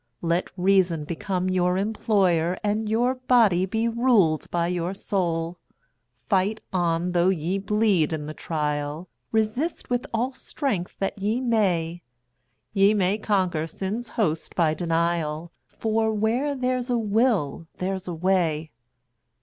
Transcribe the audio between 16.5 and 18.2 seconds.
there's a will there's a